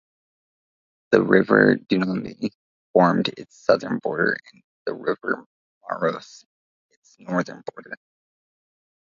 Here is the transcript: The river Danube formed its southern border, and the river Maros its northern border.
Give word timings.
The 1.11 1.21
river 1.21 1.75
Danube 1.75 2.51
formed 2.91 3.27
its 3.37 3.55
southern 3.55 3.99
border, 3.99 4.35
and 4.51 4.63
the 4.87 4.95
river 4.95 5.45
Maros 5.87 6.43
its 6.89 7.17
northern 7.19 7.61
border. 7.71 7.93